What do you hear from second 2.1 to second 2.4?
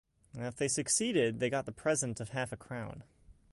of